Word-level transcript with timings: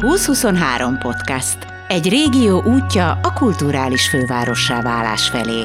2023 0.00 0.98
podcast. 0.98 1.58
Egy 1.88 2.08
régió 2.08 2.62
útja 2.62 3.10
a 3.22 3.32
kulturális 3.32 4.08
fővárossá 4.08 4.82
válás 4.82 5.28
felé. 5.28 5.64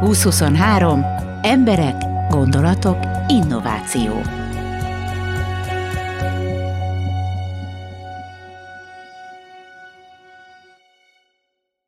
2023. 0.00 1.04
Emberek, 1.42 1.94
gondolatok, 2.28 2.98
innováció. 3.28 4.22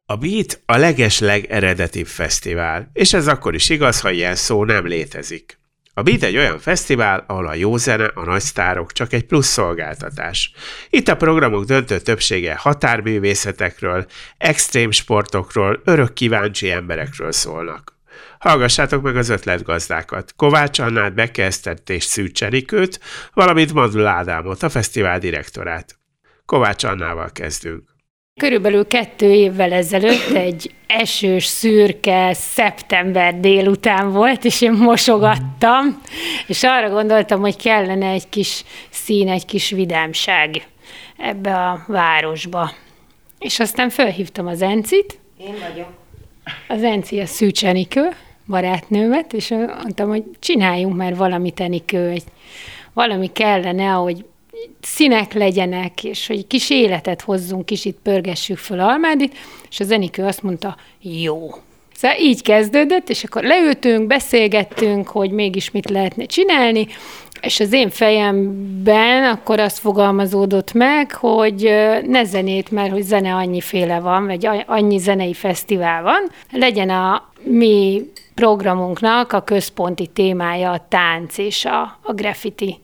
A 0.07 0.17
Beat 0.17 0.63
a 0.67 0.77
legesleg 0.77 1.45
eredetibb 1.45 2.07
fesztivál, 2.07 2.91
és 2.93 3.13
ez 3.13 3.29
akkor 3.29 3.55
is 3.55 3.69
igaz, 3.69 4.01
ha 4.01 4.11
ilyen 4.11 4.35
szó 4.35 4.65
nem 4.65 4.87
létezik. 4.87 5.62
A 5.95 6.03
Beat 6.03 6.23
egy 6.23 6.37
olyan 6.37 6.59
fesztivál, 6.59 7.25
ahol 7.27 7.47
a 7.47 7.55
jó 7.55 7.77
zene, 7.77 8.05
a 8.05 8.25
nagy 8.25 8.41
sztárok 8.41 8.93
csak 8.93 9.13
egy 9.13 9.25
plusz 9.25 9.47
szolgáltatás. 9.47 10.53
Itt 10.91 11.09
a 11.09 11.17
programok 11.17 11.65
döntő 11.65 11.99
többsége 11.99 12.55
határművészetekről, 12.57 14.07
extrém 14.39 14.91
sportokról, 14.91 15.81
örök 15.85 16.13
kíváncsi 16.13 16.71
emberekről 16.71 17.33
szólnak. 17.33 18.01
Hallgassátok 18.39 19.03
meg 19.03 19.17
az 19.17 19.29
ötletgazdákat, 19.29 20.33
Kovács 20.37 20.79
Annát, 20.79 21.15
Bekeztett 21.15 21.91
és 21.91 22.05
Szűcs 22.05 22.43
Erikőt, 22.43 23.01
valamint 23.33 23.73
Madul 23.73 24.07
Ádámot, 24.07 24.63
a 24.63 24.69
fesztivál 24.69 25.19
direktorát. 25.19 25.99
Kovács 26.45 26.85
Annával 26.85 27.31
kezdünk. 27.33 27.92
Körülbelül 28.41 28.87
kettő 28.87 29.33
évvel 29.33 29.73
ezelőtt 29.73 30.31
egy 30.35 30.75
esős, 30.87 31.45
szürke 31.45 32.33
szeptember 32.35 33.41
délután 33.41 34.13
volt, 34.13 34.45
és 34.45 34.61
én 34.61 34.73
mosogattam, 34.73 36.01
és 36.47 36.63
arra 36.63 36.91
gondoltam, 36.91 37.41
hogy 37.41 37.57
kellene 37.57 38.09
egy 38.09 38.29
kis 38.29 38.65
szín, 38.91 39.29
egy 39.29 39.45
kis 39.45 39.71
vidámság 39.71 40.67
ebbe 41.17 41.55
a 41.55 41.85
városba. 41.87 42.73
És 43.39 43.61
aztán 43.61 43.91
felhívtam 43.91 44.47
az 44.47 44.63
Encit. 44.63 45.19
Én 45.39 45.55
vagyok. 45.69 45.89
Az 46.69 46.83
Enci 46.83 47.21
a 47.21 47.27
Szűcs 47.27 47.65
Enikő, 47.65 48.09
barátnőmet, 48.47 49.33
és 49.33 49.49
mondtam, 49.49 50.09
hogy 50.09 50.25
csináljunk 50.39 50.97
már 50.97 51.17
valamit 51.17 51.61
Enikő, 51.61 52.09
egy, 52.09 52.25
valami 52.93 53.33
kellene, 53.33 53.95
ahogy 53.95 54.25
színek 54.81 55.33
legyenek, 55.33 56.05
és 56.05 56.27
hogy 56.27 56.47
kis 56.47 56.71
életet 56.71 57.21
hozzunk, 57.21 57.67
kicsit 57.67 57.97
pörgessük 58.03 58.59
föl 58.59 58.81
Almádit, 58.81 59.37
és 59.71 59.81
a 59.81 59.85
zenikő 59.85 60.25
azt 60.25 60.43
mondta, 60.43 60.77
jó. 61.01 61.51
Szóval 61.95 62.17
így 62.21 62.43
kezdődött, 62.43 63.09
és 63.09 63.25
akkor 63.25 63.43
leültünk, 63.43 64.07
beszélgettünk, 64.07 65.09
hogy 65.09 65.31
mégis 65.31 65.71
mit 65.71 65.91
lehetne 65.91 66.25
csinálni, 66.25 66.87
és 67.41 67.61
az 67.61 67.73
én 67.73 67.91
fejemben 67.91 69.25
akkor 69.25 69.61
azt 69.61 69.79
fogalmazódott 69.79 70.73
meg, 70.73 71.13
hogy 71.13 71.63
ne 72.07 72.25
zenét, 72.25 72.71
mert 72.71 72.93
hogy 72.93 73.03
zene 73.03 73.35
annyiféle 73.35 74.01
van, 74.01 74.27
vagy 74.27 74.49
annyi 74.67 74.99
zenei 74.99 75.35
fesztivál 75.35 76.03
van, 76.03 76.31
legyen 76.51 76.91
a 76.91 77.31
mi 77.43 78.03
programunknak 78.35 79.33
a 79.33 79.43
központi 79.43 80.07
témája 80.07 80.71
a 80.71 80.87
tánc 80.89 81.39
és 81.39 81.65
a, 81.65 81.99
a 82.03 82.13
graffiti 82.13 82.79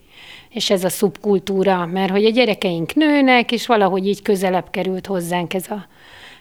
és 0.51 0.71
ez 0.71 0.85
a 0.85 0.89
szubkultúra, 0.89 1.87
mert 1.87 2.11
hogy 2.11 2.25
a 2.25 2.31
gyerekeink 2.31 2.95
nőnek, 2.95 3.53
és 3.53 3.67
valahogy 3.67 4.07
így 4.07 4.23
közelebb 4.23 4.71
került 4.71 5.07
hozzánk 5.07 5.55
ez 5.55 5.71
a, 5.71 5.87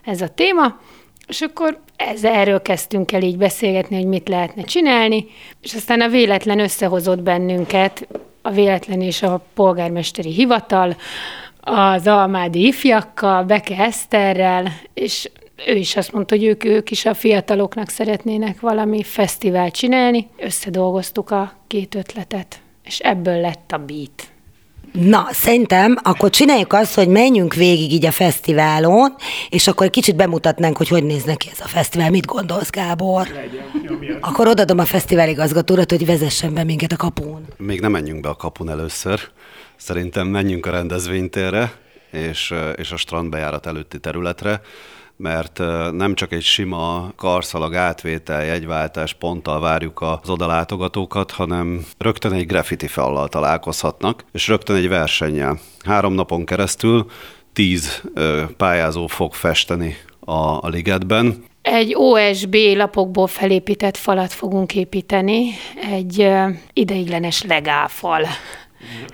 ez 0.03 0.22
a 0.22 0.27
téma, 0.27 0.80
és 1.27 1.41
akkor 1.41 1.80
ez, 1.95 2.23
erről 2.23 2.61
kezdtünk 2.61 3.11
el 3.11 3.22
így 3.22 3.38
beszélgetni, 3.38 3.95
hogy 3.95 4.05
mit 4.05 4.27
lehetne 4.27 4.64
csinálni, 4.64 5.25
és 5.61 5.73
aztán 5.73 6.02
a 6.02 6.08
véletlen 6.08 6.59
összehozott 6.59 7.22
bennünket, 7.22 8.08
a 8.41 8.52
véletlen 8.52 9.02
és 9.02 9.22
a 9.23 9.45
polgármesteri 9.53 10.31
hivatal, 10.31 10.95
az 11.59 12.08
almádi 12.08 12.67
ifjakkal, 12.67 13.43
Beke 13.43 13.77
Eszterrel, 13.77 14.73
és 14.93 15.30
ő 15.65 15.76
is 15.76 15.95
azt 15.95 16.11
mondta, 16.11 16.36
hogy 16.36 16.43
ők, 16.43 16.64
ők 16.64 16.92
is 16.92 17.05
a 17.05 17.14
fiataloknak 17.14 17.89
szeretnének 17.89 18.60
valami 18.60 19.04
fesztivált 19.04 19.73
csinálni. 19.73 20.27
Összedolgoztuk 20.37 21.31
a 21.31 21.54
két 21.67 21.95
ötletet 21.95 22.61
és 22.87 22.99
ebből 22.99 23.42
lett 23.42 23.71
a 23.71 23.77
beat. 23.77 24.36
Na, 24.92 25.27
szerintem 25.31 25.98
akkor 26.03 26.30
csináljuk 26.30 26.73
azt, 26.73 26.93
hogy 26.95 27.08
menjünk 27.08 27.53
végig 27.53 27.92
így 27.92 28.05
a 28.05 28.11
fesztiválon, 28.11 29.15
és 29.49 29.67
akkor 29.67 29.89
kicsit 29.89 30.15
bemutatnánk, 30.15 30.77
hogy 30.77 30.87
hogy 30.87 31.03
néz 31.03 31.23
neki 31.23 31.49
ez 31.52 31.59
a 31.59 31.67
fesztivál. 31.67 32.09
Mit 32.09 32.25
gondolsz, 32.25 32.70
Gábor? 32.70 33.27
Legyen, 33.27 34.17
akkor 34.21 34.48
odadom 34.48 34.80
a 34.80 34.86
fesztivál 34.86 35.30
igazgatórat, 35.30 35.89
hogy 35.92 36.05
vezessen 36.05 36.53
be 36.53 36.64
minket 36.64 36.92
a 36.92 36.95
kapun. 36.95 37.45
Még 37.58 37.81
nem 37.81 37.92
menjünk 37.92 38.21
be 38.21 38.30
a 38.30 38.36
kapun 38.36 38.70
először. 38.70 39.19
Szerintem 39.75 40.27
menjünk 40.27 40.65
a 40.65 40.71
rendezvénytérre, 40.71 41.73
és, 42.11 42.54
és 42.75 42.92
a 42.92 42.98
strandbejárat 42.98 43.65
előtti 43.65 43.99
területre, 43.99 44.61
mert 45.17 45.58
nem 45.92 46.14
csak 46.16 46.32
egy 46.32 46.44
sima 46.44 47.11
karszalag 47.16 47.76
átvétel, 47.76 48.45
jegyváltás 48.45 49.14
ponttal 49.14 49.60
várjuk 49.60 50.02
az 50.02 50.30
odalátogatókat, 50.30 51.32
hanem 51.32 51.86
rögtön 51.98 52.32
egy 52.32 52.45
graffiti 52.45 52.88
fallal 52.88 53.28
találkozhatnak, 53.28 54.26
és 54.32 54.48
rögtön 54.48 54.76
egy 54.76 54.89
versennyel. 54.89 55.60
Három 55.86 56.14
napon 56.14 56.45
keresztül 56.45 57.05
tíz 57.54 58.02
pályázó 58.58 59.08
fog 59.08 59.33
festeni 59.33 59.95
a, 60.20 60.33
a 60.36 60.67
ligetben. 60.67 61.44
Egy 61.61 61.94
OSB 61.95 62.55
lapokból 62.76 63.28
felépített 63.28 63.98
falat 63.98 64.34
fogunk 64.34 64.76
építeni, 64.76 65.49
egy 65.92 66.30
ideiglenes 66.73 67.44
legálfal 67.44 68.28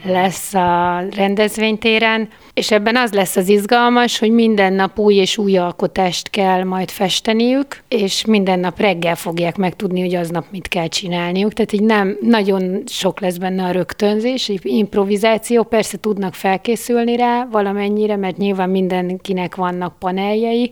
lesz 0.04 0.54
a 0.54 1.04
rendezvénytéren, 1.16 2.30
és 2.54 2.72
ebben 2.72 2.96
az 2.96 3.14
lesz 3.14 3.36
az 3.36 3.50
izgalmas, 3.50 4.20
hogy 4.20 4.32
minden 4.32 4.74
nap 4.74 5.00
új 5.00 5.16
és 5.16 5.38
új 5.38 5.58
alkotást 5.58 6.30
kell 6.30 6.64
majd 6.64 6.90
festeniük, 6.90 7.84
és 7.88 8.26
minden 8.26 8.60
nap 8.60 8.80
reggel 8.80 9.16
fogják 9.16 9.56
megtudni, 9.56 10.02
hogy 10.02 10.16
aznap 10.16 10.46
mit 10.52 10.68
kell 10.68 10.88
csinálniuk. 10.88 11.54
Tehát 11.54 11.72
így 11.72 11.84
nem 11.84 12.18
nagyon 12.22 12.84
sok 12.86 13.20
lesz 13.20 13.38
benne 13.38 13.64
a 13.64 13.72
rögtönzés, 13.72 14.52
improvizáció, 14.62 15.64
persze 15.64 15.98
tudnak 15.98 16.34
felkészülni 16.34 17.16
rá 17.16 17.48
valamennyire, 17.52 18.16
mert 18.16 18.38
nyilván 18.38 18.70
mindenkinek 18.70 19.56
vannak 19.56 20.00
paneljei, 20.00 20.72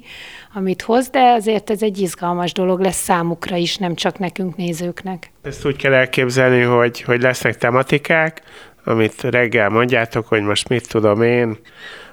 amit 0.53 0.81
hoz, 0.81 1.09
de 1.09 1.19
azért 1.19 1.69
ez 1.69 1.81
egy 1.81 1.97
izgalmas 1.97 2.53
dolog 2.53 2.79
lesz 2.79 3.01
számukra 3.01 3.55
is, 3.55 3.77
nem 3.77 3.95
csak 3.95 4.19
nekünk 4.19 4.55
nézőknek. 4.55 5.31
Ezt 5.41 5.65
úgy 5.65 5.75
kell 5.75 5.93
elképzelni, 5.93 6.61
hogy, 6.61 7.01
hogy 7.01 7.21
lesznek 7.21 7.57
tematikák, 7.57 8.41
amit 8.83 9.21
reggel 9.21 9.69
mondjátok, 9.69 10.27
hogy 10.27 10.41
most 10.41 10.69
mit 10.69 10.87
tudom 10.87 11.21
én, 11.21 11.57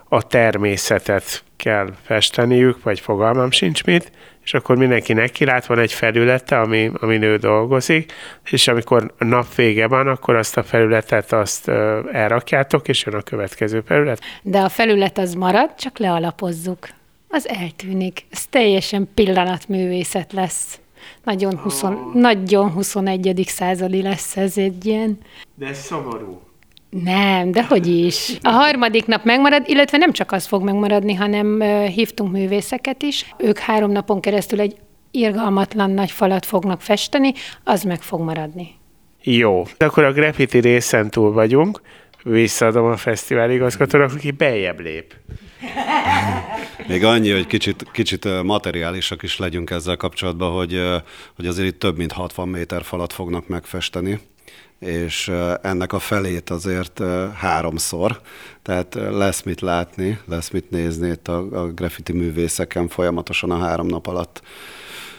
a 0.08 0.22
természetet 0.22 1.42
kell 1.56 1.88
festeniük, 2.02 2.82
vagy 2.82 3.00
fogalmam 3.00 3.50
sincs 3.50 3.84
mit, 3.84 4.10
és 4.44 4.54
akkor 4.54 4.76
mindenki 4.76 5.12
nekilát, 5.12 5.66
van 5.66 5.78
egy 5.78 5.92
felülete, 5.92 6.60
ami, 6.60 6.90
ami 7.00 7.22
ő 7.22 7.36
dolgozik, 7.36 8.12
és 8.50 8.68
amikor 8.68 9.14
a 9.18 9.24
nap 9.24 9.54
vége 9.54 9.86
van, 9.86 10.06
akkor 10.06 10.34
azt 10.34 10.56
a 10.56 10.62
felületet 10.62 11.32
azt 11.32 11.68
elrakjátok, 12.12 12.88
és 12.88 13.04
jön 13.04 13.14
a 13.14 13.22
következő 13.22 13.82
felület. 13.86 14.20
De 14.42 14.58
a 14.58 14.68
felület 14.68 15.18
az 15.18 15.34
marad, 15.34 15.74
csak 15.74 15.98
lealapozzuk. 15.98 16.88
Az 17.28 17.48
eltűnik. 17.48 18.26
Ez 18.30 18.46
teljesen 18.46 19.08
pillanatművészet 19.14 20.32
lesz. 20.32 20.80
Nagyon, 21.24 21.58
20, 21.58 21.82
oh. 21.82 22.14
nagyon 22.14 22.70
21. 22.70 23.44
századi 23.46 24.02
lesz 24.02 24.36
ez 24.36 24.58
egy 24.58 24.86
ilyen. 24.86 25.18
De 25.54 25.66
ez 25.66 25.78
szomorú. 25.78 26.40
Nem, 26.90 27.50
de 27.50 27.64
hogy 27.64 27.86
is. 27.86 28.38
A 28.42 28.48
harmadik 28.48 29.06
nap 29.06 29.24
megmarad, 29.24 29.62
illetve 29.66 29.98
nem 29.98 30.12
csak 30.12 30.32
az 30.32 30.46
fog 30.46 30.62
megmaradni, 30.62 31.14
hanem 31.14 31.60
hívtunk 31.86 32.32
művészeket 32.32 33.02
is. 33.02 33.34
Ők 33.38 33.58
három 33.58 33.90
napon 33.90 34.20
keresztül 34.20 34.60
egy 34.60 34.76
irgalmatlan 35.10 35.90
nagy 35.90 36.10
falat 36.10 36.46
fognak 36.46 36.80
festeni, 36.80 37.32
az 37.64 37.82
meg 37.82 38.02
fog 38.02 38.20
maradni. 38.20 38.74
Jó, 39.22 39.66
akkor 39.78 40.04
a 40.04 40.12
graffiti 40.12 40.58
részen 40.58 41.10
túl 41.10 41.32
vagyunk. 41.32 41.80
Visszaadom 42.30 42.84
a 42.84 42.96
fesztivál 42.96 43.50
igazgatónak, 43.50 44.12
aki 44.12 44.30
beljebb 44.30 44.80
lép. 44.80 45.14
Még 46.86 47.04
annyi, 47.04 47.30
hogy 47.30 47.46
kicsit, 47.46 47.86
kicsit 47.92 48.42
materiálisak 48.42 49.22
is 49.22 49.38
legyünk 49.38 49.70
ezzel 49.70 49.96
kapcsolatban, 49.96 50.52
hogy, 50.52 50.80
hogy 51.36 51.46
azért 51.46 51.68
itt 51.68 51.78
több 51.78 51.96
mint 51.96 52.12
60 52.12 52.48
méter 52.48 52.82
falat 52.82 53.12
fognak 53.12 53.48
megfesteni 53.48 54.20
és 54.78 55.32
ennek 55.62 55.92
a 55.92 55.98
felét 55.98 56.50
azért 56.50 57.02
háromszor, 57.34 58.20
tehát 58.62 58.94
lesz 58.94 59.42
mit 59.42 59.60
látni, 59.60 60.18
lesz 60.24 60.50
mit 60.50 60.70
nézni 60.70 61.08
itt 61.08 61.28
a, 61.28 61.62
a 61.62 61.66
graffiti 61.66 62.12
művészeken 62.12 62.88
folyamatosan 62.88 63.50
a 63.50 63.58
három 63.58 63.86
nap 63.86 64.06
alatt. 64.06 64.42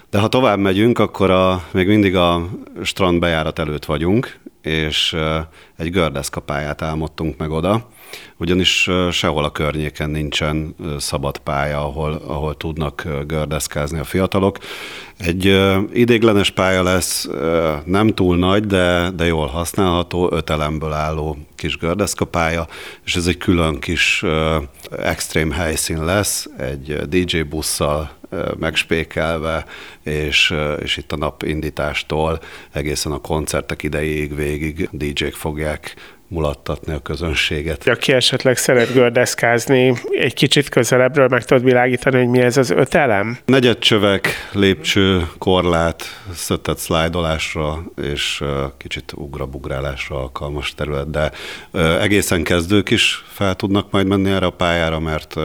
De 0.09 0.19
ha 0.19 0.27
tovább 0.27 0.59
megyünk, 0.59 0.99
akkor 0.99 1.29
a, 1.29 1.63
még 1.71 1.87
mindig 1.87 2.15
a 2.15 2.49
strand 2.83 3.19
bejárat 3.19 3.59
előtt 3.59 3.85
vagyunk, 3.85 4.39
és 4.61 5.15
egy 5.77 5.91
gördeszkapályát 5.91 6.81
álmodtunk 6.81 7.37
meg 7.37 7.51
oda, 7.51 7.87
ugyanis 8.37 8.89
sehol 9.11 9.43
a 9.43 9.51
környéken 9.51 10.09
nincsen 10.09 10.75
szabad 10.97 11.37
pálya, 11.37 11.79
ahol, 11.79 12.21
ahol 12.27 12.57
tudnak 12.57 13.07
gördeszkázni 13.27 13.99
a 13.99 14.03
fiatalok. 14.03 14.57
Egy 15.17 15.61
idéglenes 15.93 16.51
pálya 16.51 16.83
lesz, 16.83 17.29
nem 17.85 18.07
túl 18.07 18.37
nagy, 18.37 18.65
de, 18.65 19.11
de 19.15 19.25
jól 19.25 19.47
használható, 19.47 20.29
öt 20.31 20.49
elemből 20.49 20.93
álló 20.93 21.37
kis 21.55 21.77
gördeszkapálya, 21.77 22.67
és 23.05 23.15
ez 23.15 23.27
egy 23.27 23.37
külön 23.37 23.79
kis 23.79 24.23
extrém 24.99 25.51
helyszín 25.51 26.05
lesz, 26.05 26.47
egy 26.57 26.95
DJ 27.09 27.41
busszal 27.41 28.18
megspékelve, 28.59 29.65
és, 30.03 30.53
és 30.81 30.97
itt 30.97 31.11
a 31.11 31.17
nap 31.17 31.43
indítástól 31.43 32.39
egészen 32.71 33.11
a 33.11 33.17
koncertek 33.17 33.83
idejéig 33.83 34.35
végig 34.35 34.89
DJ-k 34.91 35.33
fogják 35.33 35.95
mulattatni 36.29 36.93
a 36.93 36.99
közönséget. 36.99 37.87
Aki 37.87 38.13
esetleg 38.13 38.57
szeret 38.57 38.93
gördeszkázni, 38.93 39.93
egy 40.11 40.33
kicsit 40.33 40.69
közelebbről 40.69 41.27
meg 41.27 41.45
tudod 41.45 41.63
világítani, 41.63 42.17
hogy 42.17 42.27
mi 42.27 42.39
ez 42.39 42.57
az 42.57 42.69
öt 42.69 42.95
elem? 42.95 43.37
Negyedcsövek, 43.45 44.49
lépcső, 44.51 45.27
korlát, 45.37 46.03
szöttet 46.33 46.77
szlájdolásra 46.77 47.83
és 48.03 48.43
kicsit 48.77 49.13
ugrabugrálásra 49.15 50.15
alkalmas 50.15 50.73
terület, 50.73 51.09
de 51.09 51.31
egészen 52.01 52.43
kezdők 52.43 52.89
is 52.89 53.23
fel 53.27 53.55
tudnak 53.55 53.91
majd 53.91 54.07
menni 54.07 54.29
erre 54.29 54.45
a 54.45 54.49
pályára, 54.49 54.99
mert 54.99 55.35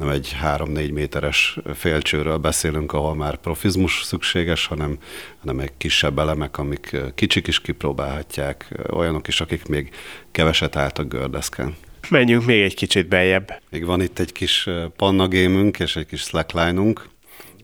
nem 0.00 0.08
egy 0.08 0.36
3-4 0.42 0.92
méteres 0.92 1.58
félcsőről 1.74 2.36
beszélünk, 2.36 2.92
ahol 2.92 3.14
már 3.14 3.36
profizmus 3.36 4.02
szükséges, 4.02 4.66
hanem, 4.66 4.98
hanem 5.40 5.60
egy 5.60 5.72
kisebb 5.76 6.18
elemek, 6.18 6.58
amik 6.58 6.96
kicsik 7.14 7.46
is 7.46 7.60
kipróbálhatják, 7.60 8.74
olyanok 8.90 9.28
is, 9.28 9.40
akik 9.40 9.66
még 9.66 9.90
keveset 10.30 10.76
álltak 10.76 11.08
gördeszken. 11.08 11.76
Menjünk 12.08 12.44
még 12.44 12.62
egy 12.62 12.74
kicsit 12.74 13.08
beljebb. 13.08 13.60
Még 13.70 13.84
van 13.84 14.02
itt 14.02 14.18
egy 14.18 14.32
kis 14.32 14.68
pannagémünk 14.96 15.78
és 15.78 15.96
egy 15.96 16.06
kis 16.06 16.20
slackline-unk, 16.20 17.08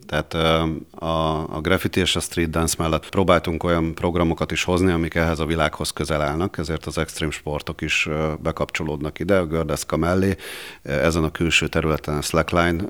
tehát 0.07 0.35
a, 0.35 1.57
a 1.57 1.61
graffiti 1.61 2.01
és 2.01 2.17
a 2.17 2.21
street 2.21 2.51
dance 2.51 2.75
mellett 2.79 3.09
próbáltunk 3.09 3.63
olyan 3.63 3.95
programokat 3.95 4.53
is 4.53 4.65
hozni, 4.65 4.93
amik 4.93 5.15
ehhez 5.15 5.39
a 5.39 5.47
világhoz 5.47 5.91
közel 5.91 6.21
állnak, 6.21 6.59
ezért 6.59 6.87
az 6.87 6.99
extrém 6.99 7.31
sportok 7.31 7.81
is 7.81 8.09
bekapcsolódnak 8.39 9.19
ide, 9.19 9.39
a 9.39 9.47
gördeszka 9.47 9.97
mellé. 9.97 10.37
Ezen 10.83 11.25
a 11.25 11.31
külső 11.31 11.69
területen 11.69 12.17
a 12.17 12.23
slackline 12.23 12.85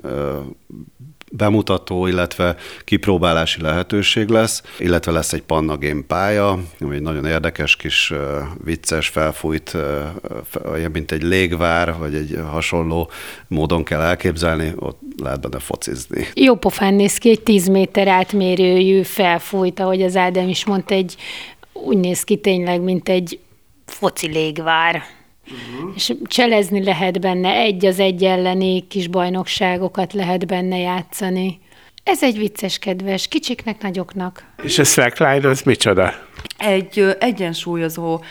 bemutató, 1.31 2.07
illetve 2.07 2.55
kipróbálási 2.83 3.61
lehetőség 3.61 4.29
lesz, 4.29 4.63
illetve 4.79 5.11
lesz 5.11 5.33
egy 5.33 5.41
Panna 5.41 5.77
Game 5.77 6.01
pálya, 6.07 6.59
ami 6.79 6.95
egy 6.95 7.01
nagyon 7.01 7.25
érdekes 7.25 7.75
kis 7.75 8.13
vicces, 8.63 9.07
felfújt, 9.07 9.77
olyan 10.65 10.91
mint 10.91 11.11
egy 11.11 11.23
légvár, 11.23 11.97
vagy 11.97 12.15
egy 12.15 12.39
hasonló 12.51 13.09
módon 13.47 13.83
kell 13.83 14.01
elképzelni, 14.01 14.73
ott 14.75 14.99
lehet 15.23 15.41
benne 15.41 15.59
focizni. 15.59 16.27
Jó 16.33 16.55
pofán 16.55 16.93
néz 16.93 17.17
ki, 17.17 17.29
egy 17.29 17.41
10 17.41 17.67
méter 17.67 18.07
átmérőjű 18.07 19.01
felfújt, 19.01 19.79
ahogy 19.79 20.01
az 20.01 20.15
Ádám 20.15 20.47
is 20.47 20.65
mondta, 20.65 20.93
egy 20.93 21.15
úgy 21.73 21.97
néz 21.97 22.23
ki 22.23 22.37
tényleg, 22.37 22.81
mint 22.81 23.09
egy 23.09 23.39
foci 23.85 24.27
légvár. 24.27 25.01
Uh-huh. 25.51 25.91
És 25.95 26.13
cselezni 26.23 26.83
lehet 26.83 27.21
benne, 27.21 27.53
egy 27.53 27.85
az 27.85 27.99
egy 27.99 28.23
elleni 28.23 28.87
kis 28.87 29.07
bajnokságokat 29.07 30.13
lehet 30.13 30.47
benne 30.47 30.77
játszani. 30.77 31.59
Ez 32.09 32.23
egy 32.23 32.37
vicces, 32.37 32.79
kedves, 32.79 33.27
kicsiknek, 33.27 33.81
nagyoknak. 33.81 34.43
És 34.63 34.79
a 34.79 34.83
slackline 34.83 35.49
az 35.49 35.61
micsoda? 35.61 36.13
Egy 36.57 37.15
egyensúlyozó 37.19 38.23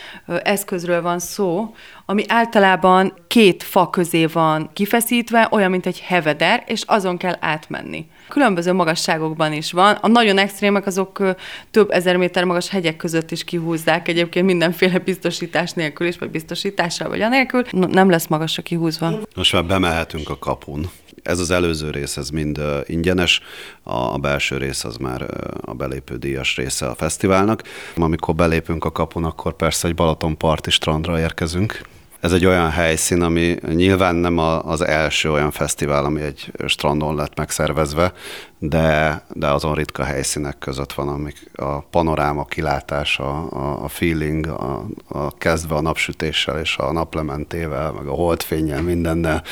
eszközről 0.42 1.02
van 1.02 1.18
szó, 1.18 1.74
ami 2.06 2.24
általában 2.28 3.14
két 3.26 3.62
fa 3.62 3.90
közé 3.90 4.26
van 4.26 4.70
kifeszítve, 4.72 5.48
olyan, 5.50 5.70
mint 5.70 5.86
egy 5.86 6.00
heveder, 6.00 6.62
és 6.66 6.82
azon 6.86 7.16
kell 7.16 7.36
átmenni. 7.40 8.06
Különböző 8.28 8.72
magasságokban 8.72 9.52
is 9.52 9.72
van. 9.72 9.94
A 10.00 10.08
nagyon 10.08 10.38
extrémek 10.38 10.86
azok 10.86 11.22
több 11.70 11.90
ezer 11.90 12.16
méter 12.16 12.44
magas 12.44 12.68
hegyek 12.68 12.96
között 12.96 13.30
is 13.30 13.44
kihúzzák 13.44 14.08
egyébként 14.08 14.46
mindenféle 14.46 14.98
biztosítás 14.98 15.72
nélkül 15.72 16.06
is, 16.06 16.18
vagy 16.18 16.30
biztosítással, 16.30 17.08
vagy 17.08 17.20
anélkül. 17.20 17.62
Nem 17.70 18.10
lesz 18.10 18.26
magasra 18.26 18.62
kihúzva. 18.62 19.20
Most 19.34 19.52
már 19.52 19.64
bemehetünk 19.64 20.28
a 20.28 20.38
kapun. 20.38 20.90
Ez 21.26 21.38
az 21.38 21.50
előző 21.50 21.90
rész, 21.90 22.16
ez 22.16 22.30
mind 22.30 22.60
ingyenes, 22.84 23.40
a 23.82 24.18
belső 24.18 24.56
rész 24.56 24.84
az 24.84 24.96
már 24.96 25.26
a 25.60 25.74
belépő 25.74 26.16
díjas 26.16 26.56
része 26.56 26.86
a 26.86 26.94
fesztiválnak. 26.94 27.62
Amikor 27.96 28.34
belépünk 28.34 28.84
a 28.84 28.92
kapun, 28.92 29.24
akkor 29.24 29.56
persze 29.56 29.88
egy 29.88 29.94
Balatonparti 29.94 30.70
strandra 30.70 31.18
érkezünk, 31.18 31.80
ez 32.20 32.32
egy 32.32 32.46
olyan 32.46 32.70
helyszín, 32.70 33.22
ami 33.22 33.56
nyilván 33.74 34.14
nem 34.14 34.38
az 34.38 34.80
első 34.86 35.30
olyan 35.32 35.50
fesztivál, 35.50 36.04
ami 36.04 36.20
egy 36.20 36.52
strandon 36.66 37.14
lett 37.14 37.36
megszervezve, 37.36 38.12
de, 38.58 39.22
de 39.32 39.46
azon 39.46 39.74
ritka 39.74 40.04
helyszínek 40.04 40.58
között 40.58 40.92
van, 40.92 41.08
amik 41.08 41.50
a 41.54 41.80
panoráma 41.80 42.44
kilátás, 42.44 43.18
a, 43.18 43.84
a 43.84 43.88
feeling, 43.88 44.46
a, 44.46 44.86
a 45.08 45.36
kezdve 45.36 45.74
a 45.74 45.80
napsütéssel 45.80 46.60
és 46.60 46.76
a 46.76 46.92
naplementével, 46.92 47.92
meg 47.92 48.06
a 48.06 48.12
holdfényel, 48.12 48.82
mindennel, 48.82 49.42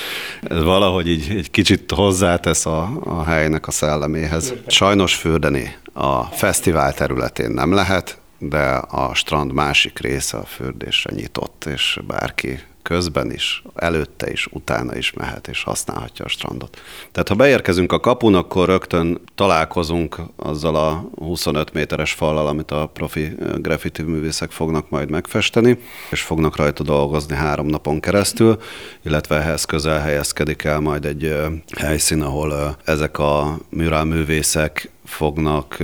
ez 0.43 0.62
valahogy 0.62 1.08
így 1.08 1.37
egy 1.37 1.50
kicsit 1.50 1.90
hozzátesz 1.90 2.66
a, 2.66 2.90
a 3.05 3.25
helynek 3.25 3.66
a 3.66 3.70
szelleméhez. 3.70 4.55
Sajnos 4.66 5.14
fürdeni 5.14 5.76
a 5.93 6.22
fesztivál 6.22 6.94
területén 6.94 7.50
nem 7.50 7.72
lehet, 7.72 8.19
de 8.39 8.67
a 8.75 9.15
strand 9.15 9.53
másik 9.53 9.99
része 9.99 10.37
a 10.37 10.45
fürdésre 10.45 11.15
nyitott, 11.15 11.65
és 11.65 11.99
bárki 12.07 12.61
közben 12.85 13.33
is, 13.33 13.63
előtte 13.75 14.31
is, 14.31 14.47
utána 14.51 14.97
is 14.97 15.13
mehet 15.13 15.49
és 15.49 15.63
használhatja 15.63 16.25
a 16.25 16.29
strandot. 16.29 16.81
Tehát 17.13 17.29
ha 17.29 17.35
beérkezünk 17.35 17.93
a 17.93 18.01
kapun, 18.01 18.35
akkor 18.35 18.69
rögtön 18.69 19.21
találkozunk 19.35 20.21
azzal 20.37 20.77
a 20.77 21.09
25 21.17 21.73
méteres 21.73 22.13
fallal, 22.13 22.47
amit 22.47 22.71
a 22.71 22.87
profi 22.87 23.33
graffiti 23.57 24.03
művészek 24.03 24.51
fognak 24.51 24.91
majd 24.91 25.11
megfesteni, 25.11 25.79
és 26.11 26.23
fognak 26.23 26.57
rajta 26.57 26.83
dolgozni 26.83 27.35
három 27.35 27.67
napon 27.67 28.01
keresztül, 28.01 28.61
illetve 29.03 29.37
ehhez 29.37 29.65
közel 29.65 30.01
helyezkedik 30.01 30.65
el 30.65 30.81
majd 30.81 31.05
egy 31.05 31.37
helyszín, 31.79 32.23
ahol 32.23 32.77
ezek 32.85 33.19
a 33.19 33.59
műrál 33.69 34.05
művészek 34.05 34.93
fognak 35.05 35.77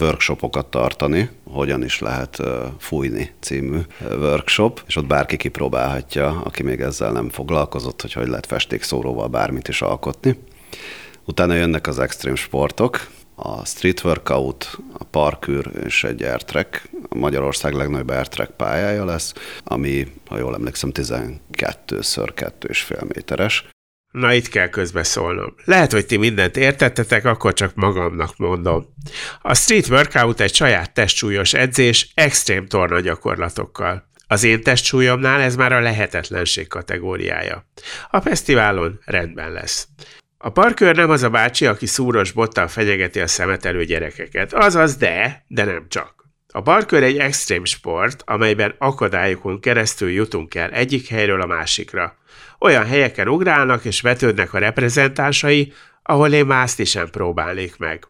workshopokat 0.00 0.66
tartani, 0.66 1.30
hogyan 1.44 1.84
is 1.84 1.98
lehet 1.98 2.42
fújni 2.78 3.30
című 3.40 3.78
workshop, 4.10 4.82
és 4.86 4.96
ott 4.96 5.06
bárki 5.06 5.36
kipróbálhatja, 5.36 6.40
aki 6.44 6.62
még 6.62 6.80
ezzel 6.80 7.12
nem 7.12 7.28
foglalkozott, 7.28 8.00
hogy 8.00 8.12
hogy 8.12 8.28
lehet 8.28 8.46
festékszóróval 8.46 9.28
bármit 9.28 9.68
is 9.68 9.82
alkotni. 9.82 10.38
Utána 11.24 11.54
jönnek 11.54 11.86
az 11.86 11.98
extrém 11.98 12.34
sportok, 12.34 13.10
a 13.34 13.64
street 13.64 14.04
workout, 14.04 14.78
a 14.98 15.04
parkour 15.04 15.70
és 15.84 16.04
egy 16.04 16.22
airtrack. 16.22 16.88
Magyarország 17.08 17.74
legnagyobb 17.74 18.08
airtrack 18.08 18.50
pályája 18.56 19.04
lesz, 19.04 19.32
ami, 19.64 20.06
ha 20.28 20.38
jól 20.38 20.54
emlékszem, 20.54 20.90
12-ször 20.94 22.28
2,5 22.34 23.14
méteres. 23.14 23.64
Na 24.12 24.32
itt 24.32 24.48
kell 24.48 24.68
közbeszólnom. 24.68 25.54
Lehet, 25.64 25.92
hogy 25.92 26.06
ti 26.06 26.16
mindent 26.16 26.56
értettetek, 26.56 27.24
akkor 27.24 27.52
csak 27.52 27.74
magamnak 27.74 28.36
mondom. 28.36 28.86
A 29.42 29.54
street 29.54 29.88
workout 29.88 30.40
egy 30.40 30.54
saját 30.54 30.94
testsúlyos 30.94 31.54
edzés 31.54 32.10
extrém 32.14 32.66
torna 32.66 33.00
gyakorlatokkal. 33.00 34.10
Az 34.26 34.44
én 34.44 34.62
testsúlyomnál 34.62 35.40
ez 35.40 35.56
már 35.56 35.72
a 35.72 35.80
lehetetlenség 35.80 36.68
kategóriája. 36.68 37.66
A 38.10 38.20
fesztiválon 38.20 39.00
rendben 39.04 39.52
lesz. 39.52 39.88
A 40.38 40.50
parkőr 40.50 40.96
nem 40.96 41.10
az 41.10 41.22
a 41.22 41.30
bácsi, 41.30 41.66
aki 41.66 41.86
szúros 41.86 42.32
bottal 42.32 42.68
fenyegeti 42.68 43.20
a 43.20 43.26
szemetelő 43.26 43.84
gyerekeket. 43.84 44.52
Azaz 44.52 44.96
de, 44.96 45.44
de 45.48 45.64
nem 45.64 45.86
csak. 45.88 46.14
A 46.48 46.62
parkőr 46.62 47.02
egy 47.02 47.18
extrém 47.18 47.64
sport, 47.64 48.22
amelyben 48.26 48.74
akadályokon 48.78 49.60
keresztül 49.60 50.10
jutunk 50.10 50.54
el 50.54 50.70
egyik 50.70 51.08
helyről 51.08 51.40
a 51.40 51.46
másikra 51.46 52.16
olyan 52.62 52.86
helyeken 52.86 53.28
ugrálnak 53.28 53.84
és 53.84 54.00
vetődnek 54.00 54.54
a 54.54 54.58
reprezentánsai, 54.58 55.72
ahol 56.02 56.32
én 56.32 56.46
mászni 56.46 56.84
sem 56.84 57.10
próbálnék 57.10 57.78
meg. 57.78 58.06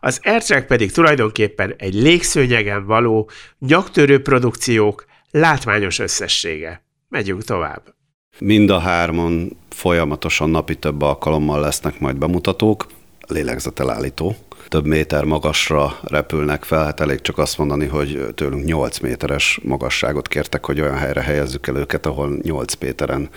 Az 0.00 0.20
airtrack 0.22 0.66
pedig 0.66 0.92
tulajdonképpen 0.92 1.74
egy 1.76 1.94
légszőnyegen 1.94 2.86
való, 2.86 3.30
nyaktörő 3.58 4.22
produkciók 4.22 5.04
látványos 5.30 5.98
összessége. 5.98 6.84
Megyünk 7.08 7.44
tovább. 7.44 7.94
Mind 8.38 8.70
a 8.70 8.78
hárman 8.78 9.56
folyamatosan 9.70 10.50
napi 10.50 10.76
több 10.76 11.02
alkalommal 11.02 11.60
lesznek 11.60 12.00
majd 12.00 12.16
bemutatók, 12.16 12.86
lélegzetelállító, 13.26 14.36
több 14.72 14.86
méter 14.86 15.24
magasra 15.24 15.98
repülnek 16.02 16.64
fel, 16.64 16.84
hát 16.84 17.00
elég 17.00 17.20
csak 17.20 17.38
azt 17.38 17.58
mondani, 17.58 17.86
hogy 17.86 18.28
tőlünk 18.34 18.64
8 18.64 18.98
méteres 18.98 19.60
magasságot 19.62 20.28
kértek, 20.28 20.66
hogy 20.66 20.80
olyan 20.80 20.96
helyre 20.96 21.20
helyezzük 21.20 21.66
el 21.66 21.76
őket, 21.76 22.06
ahol 22.06 22.38
8 22.42 22.74
méteren 22.80 23.28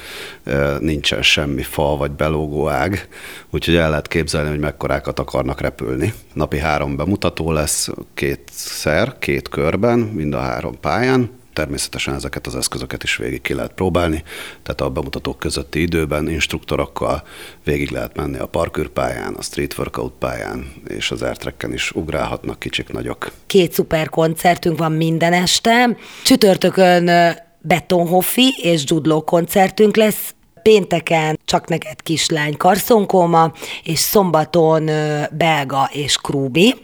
nincsen 0.79 1.21
semmi 1.21 1.61
fa 1.61 1.97
vagy 1.97 2.11
belógó 2.11 2.67
ág, 2.67 3.07
úgyhogy 3.49 3.75
el 3.75 3.89
lehet 3.89 4.07
képzelni, 4.07 4.49
hogy 4.49 4.59
mekkorákat 4.59 5.19
akarnak 5.19 5.61
repülni. 5.61 6.13
Napi 6.33 6.57
három 6.57 6.95
bemutató 6.95 7.51
lesz 7.51 7.89
kétszer, 8.13 9.15
két 9.19 9.49
körben, 9.49 9.99
mind 9.99 10.33
a 10.33 10.39
három 10.39 10.79
pályán, 10.79 11.29
természetesen 11.55 12.13
ezeket 12.13 12.47
az 12.47 12.55
eszközöket 12.55 13.03
is 13.03 13.15
végig 13.15 13.41
ki 13.41 13.53
lehet 13.53 13.73
próbálni, 13.73 14.23
tehát 14.63 14.81
a 14.81 14.89
bemutatók 14.89 15.39
közötti 15.39 15.81
időben 15.81 16.29
instruktorokkal 16.29 17.23
végig 17.63 17.89
lehet 17.89 18.15
menni 18.15 18.37
a 18.37 18.45
parkőrpályán, 18.45 19.33
a 19.33 19.41
street 19.41 19.77
workout 19.77 20.13
pályán, 20.19 20.73
és 20.87 21.11
az 21.11 21.21
airtracken 21.21 21.73
is 21.73 21.91
ugrálhatnak 21.91 22.59
kicsik 22.59 22.91
nagyok. 22.91 23.31
Két 23.45 23.71
szuper 23.71 24.09
koncertünk 24.09 24.77
van 24.77 24.91
minden 24.91 25.33
este. 25.33 25.97
Csütörtökön 26.23 27.09
Betonhoffi 27.61 28.53
és 28.61 28.83
Judló 28.85 29.23
koncertünk 29.23 29.95
lesz, 29.95 30.33
pénteken 30.61 31.34
csak 31.45 31.67
neked 31.67 32.01
kislány 32.01 32.57
karszonkóma, 32.57 33.51
és 33.83 33.99
szombaton 33.99 34.89
belga 35.31 35.89
és 35.91 36.17
krúbi. 36.17 36.75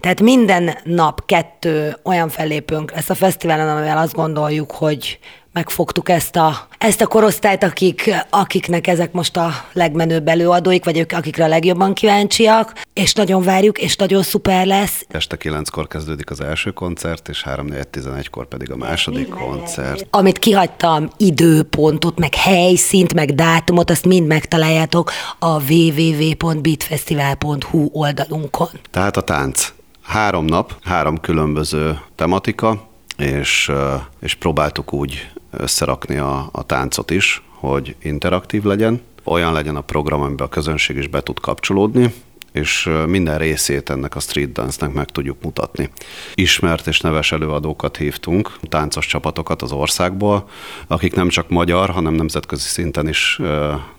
Tehát 0.00 0.20
minden 0.20 0.78
nap 0.84 1.26
kettő 1.26 1.96
olyan 2.04 2.28
fellépőnk 2.28 2.92
lesz 2.92 3.10
a 3.10 3.14
fesztiválon, 3.14 3.76
amivel 3.76 3.98
azt 3.98 4.14
gondoljuk, 4.14 4.70
hogy 4.72 5.18
megfogtuk 5.54 6.08
ezt 6.08 6.36
a, 6.36 6.66
ezt 6.78 7.00
a 7.00 7.06
korosztályt, 7.06 7.64
akik, 7.64 8.10
akiknek 8.30 8.86
ezek 8.86 9.12
most 9.12 9.36
a 9.36 9.50
legmenőbb 9.72 10.28
előadóik, 10.28 10.84
vagy 10.84 10.98
ők, 10.98 11.12
akikre 11.12 11.44
a 11.44 11.48
legjobban 11.48 11.94
kíváncsiak, 11.94 12.72
és 12.92 13.12
nagyon 13.12 13.42
várjuk, 13.42 13.78
és 13.78 13.96
nagyon 13.96 14.22
szuper 14.22 14.66
lesz. 14.66 15.06
Este 15.08 15.36
kilenckor 15.36 15.86
kezdődik 15.86 16.30
az 16.30 16.40
első 16.40 16.70
koncert, 16.70 17.28
és 17.28 17.44
3-4-11-kor 17.46 18.46
pedig 18.46 18.70
a 18.70 18.76
második 18.76 19.28
koncert. 19.28 20.06
Amit 20.10 20.38
kihagytam, 20.38 21.08
időpontot, 21.16 22.18
meg 22.18 22.34
helyszínt, 22.34 23.14
meg 23.14 23.34
dátumot, 23.34 23.90
azt 23.90 24.06
mind 24.06 24.26
megtaláljátok 24.26 25.12
a 25.38 25.72
www.beatfestival.hu 25.72 27.88
oldalunkon. 27.92 28.68
Tehát 28.90 29.16
a 29.16 29.22
tánc. 29.22 29.72
Három 30.02 30.44
nap, 30.44 30.76
három 30.82 31.20
különböző 31.20 31.98
tematika, 32.14 32.88
és, 33.16 33.72
és 34.20 34.34
próbáltuk 34.34 34.92
úgy 34.92 35.28
összerakni 35.56 36.16
a, 36.16 36.48
a 36.52 36.62
táncot 36.62 37.10
is, 37.10 37.42
hogy 37.48 37.96
interaktív 38.02 38.62
legyen, 38.62 39.00
olyan 39.24 39.52
legyen 39.52 39.76
a 39.76 39.80
program, 39.80 40.20
amiben 40.20 40.46
a 40.46 40.48
közönség 40.48 40.96
is 40.96 41.06
be 41.06 41.20
tud 41.20 41.40
kapcsolódni, 41.40 42.14
és 42.52 42.90
minden 43.06 43.38
részét 43.38 43.90
ennek 43.90 44.16
a 44.16 44.20
street 44.20 44.52
dance-nek 44.52 44.92
meg 44.92 45.06
tudjuk 45.10 45.42
mutatni. 45.42 45.90
Ismert 46.34 46.86
és 46.86 47.00
neves 47.00 47.32
előadókat 47.32 47.96
hívtunk, 47.96 48.56
táncos 48.68 49.06
csapatokat 49.06 49.62
az 49.62 49.72
országból, 49.72 50.48
akik 50.86 51.14
nem 51.14 51.28
csak 51.28 51.48
magyar, 51.48 51.90
hanem 51.90 52.14
nemzetközi 52.14 52.68
szinten 52.68 53.08
is 53.08 53.40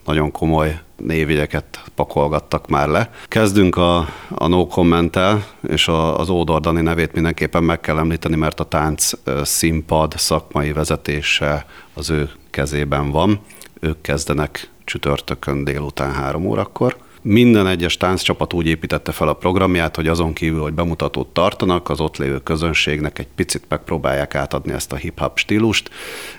nagyon 0.06 0.32
komoly 0.32 0.80
névjegyeket 0.98 1.84
pakolgattak 1.96 2.68
már 2.68 2.88
le. 2.88 3.10
Kezdünk 3.28 3.76
a, 3.76 3.98
a 4.30 4.48
no 4.48 4.68
comment 4.68 5.20
és 5.68 5.88
a, 5.88 6.20
az 6.20 6.30
Ódor 6.30 6.62
Dani 6.62 6.82
nevét 6.82 7.14
mindenképpen 7.14 7.64
meg 7.64 7.80
kell 7.80 7.98
említeni, 7.98 8.36
mert 8.36 8.60
a 8.60 8.64
tánc 8.64 9.12
színpad 9.44 10.14
szakmai 10.18 10.72
vezetése 10.72 11.66
az 11.94 12.10
ő 12.10 12.30
kezében 12.50 13.12
van. 13.12 13.40
Ők 13.80 14.02
kezdenek 14.02 14.70
csütörtökön 14.84 15.64
délután 15.64 16.14
három 16.14 16.46
órakor. 16.46 16.98
Minden 17.22 17.68
egyes 17.68 17.98
tánccsapat 17.98 18.54
úgy 18.54 18.68
építette 18.68 19.12
fel 19.12 19.28
a 19.28 19.34
programját, 19.34 19.96
hogy 19.96 20.08
azon 20.08 20.34
kívül, 20.34 20.62
hogy 20.62 20.74
bemutatót 20.74 21.28
tartanak, 21.28 21.90
az 21.90 22.00
ott 22.00 22.18
lévő 22.18 22.40
közönségnek 22.40 23.20
egy 23.20 23.28
picit 23.36 23.64
megpróbálják 23.68 24.36
átadni 24.36 24.74
ezt 24.74 24.92
a 24.92 24.96
hip-hop 24.96 25.38
stílust, 25.38 25.90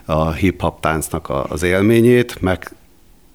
a 0.04 0.32
hip-hop 0.32 0.80
táncnak 0.80 1.30
az 1.48 1.62
élményét, 1.62 2.40
meg 2.40 2.74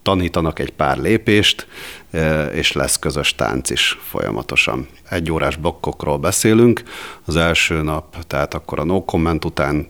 tanítanak 0.02 0.58
egy 0.58 0.72
pár 0.72 0.98
lépést, 0.98 1.66
e, 2.10 2.46
és 2.46 2.72
lesz 2.72 2.98
közös 2.98 3.34
tánc 3.34 3.70
is 3.70 3.98
folyamatosan. 4.02 4.88
Egy 5.08 5.30
órás 5.30 5.56
blokkokról 5.56 6.18
beszélünk. 6.18 6.82
Az 7.24 7.36
első 7.36 7.82
nap, 7.82 8.24
tehát 8.26 8.54
akkor 8.54 8.78
a 8.78 8.84
no 8.84 9.04
comment 9.04 9.44
után 9.44 9.88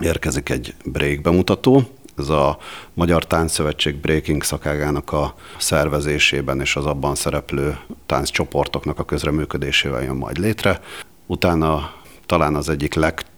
érkezik 0.00 0.48
egy 0.48 0.74
break 0.84 1.20
bemutató, 1.20 1.88
ez 2.18 2.28
a 2.28 2.58
Magyar 2.94 3.26
Táncszövetség 3.26 3.96
Breaking 3.96 4.42
szakágának 4.42 5.12
a 5.12 5.34
szervezésében 5.58 6.60
és 6.60 6.76
az 6.76 6.86
abban 6.86 7.14
szereplő 7.14 7.78
tánccsoportoknak 8.06 8.98
a 8.98 9.04
közreműködésével 9.04 10.02
jön 10.02 10.16
majd 10.16 10.38
létre. 10.38 10.80
Utána 11.26 11.92
talán 12.26 12.54
az 12.54 12.68
egyik 12.68 12.94
legismertebb 12.94 13.37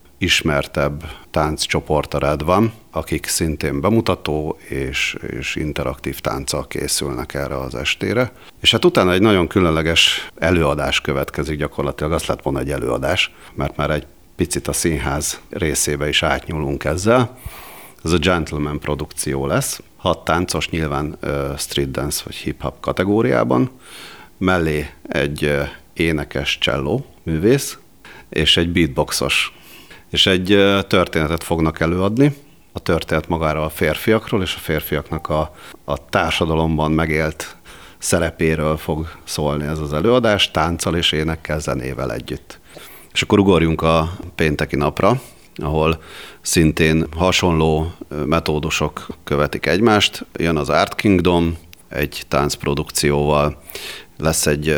tánccsoport 1.31 2.15
a 2.15 2.19
Red 2.19 2.45
van, 2.45 2.73
akik 2.91 3.27
szintén 3.27 3.81
bemutató 3.81 4.59
és, 4.69 5.17
és 5.39 5.57
interaktív 5.57 6.21
tánccal 6.21 6.67
készülnek 6.67 7.35
erre 7.35 7.59
az 7.59 7.75
estére. 7.75 8.33
És 8.61 8.71
hát 8.71 8.85
utána 8.85 9.12
egy 9.12 9.21
nagyon 9.21 9.47
különleges 9.47 10.29
előadás 10.39 11.00
következik, 11.00 11.59
gyakorlatilag 11.59 12.12
azt 12.12 12.27
lehet 12.27 12.43
volna 12.43 12.59
egy 12.59 12.71
előadás, 12.71 13.33
mert 13.55 13.77
már 13.77 13.91
egy 13.91 14.07
picit 14.37 14.69
a 14.69 14.73
színház 14.73 15.41
részébe 15.50 16.09
is 16.09 16.23
átnyúlunk 16.23 16.85
ezzel. 16.85 17.39
Ez 18.05 18.12
a 18.12 18.19
Gentleman 18.19 18.79
produkció 18.79 19.47
lesz. 19.47 19.81
Hat 19.97 20.25
táncos, 20.25 20.69
nyilván 20.69 21.19
street 21.59 21.91
dance 21.91 22.23
vagy 22.25 22.35
hip-hop 22.35 22.81
kategóriában. 22.81 23.71
Mellé 24.39 24.91
egy 25.09 25.61
énekes 25.93 26.59
cselló 26.59 27.07
művész, 27.23 27.79
és 28.29 28.57
egy 28.57 28.73
beatboxos. 28.73 29.53
És 30.11 30.26
egy 30.26 30.47
történetet 30.88 31.43
fognak 31.43 31.81
előadni. 31.81 32.35
A 32.73 32.79
történet 32.79 33.29
magára 33.29 33.64
a 33.64 33.69
férfiakról, 33.69 34.43
és 34.43 34.55
a 34.55 34.59
férfiaknak 34.59 35.29
a, 35.29 35.55
a 35.85 36.09
társadalomban 36.09 36.93
megélt 36.93 37.57
szerepéről 37.99 38.76
fog 38.76 39.09
szólni 39.25 39.64
ez 39.64 39.79
az 39.79 39.93
előadás, 39.93 40.50
tánccal 40.50 40.97
és 40.97 41.12
énekkel, 41.12 41.59
zenével 41.59 42.12
együtt. 42.12 42.61
És 43.12 43.23
akkor 43.23 43.38
ugorjunk 43.38 43.83
a 43.83 44.12
pénteki 44.35 44.76
napra, 44.76 45.21
ahol 45.57 46.02
szintén 46.40 47.07
hasonló 47.17 47.93
metódusok 48.25 49.07
követik 49.25 49.67
egymást. 49.67 50.26
Jön 50.33 50.57
az 50.57 50.69
Art 50.69 50.95
Kingdom 50.95 51.57
egy 51.88 52.23
táncprodukcióval, 52.29 53.62
lesz 54.21 54.47
egy 54.47 54.77